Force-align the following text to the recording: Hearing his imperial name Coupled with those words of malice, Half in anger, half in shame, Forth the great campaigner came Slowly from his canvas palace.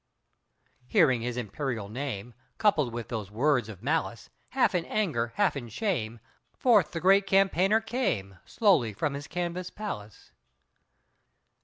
Hearing 0.87 1.21
his 1.21 1.37
imperial 1.37 1.87
name 1.87 2.33
Coupled 2.57 2.91
with 2.91 3.09
those 3.09 3.29
words 3.29 3.69
of 3.69 3.83
malice, 3.83 4.31
Half 4.49 4.73
in 4.73 4.83
anger, 4.85 5.31
half 5.35 5.55
in 5.55 5.69
shame, 5.69 6.19
Forth 6.57 6.89
the 6.93 6.99
great 6.99 7.27
campaigner 7.27 7.81
came 7.81 8.39
Slowly 8.43 8.93
from 8.93 9.13
his 9.13 9.27
canvas 9.27 9.69
palace. 9.69 10.31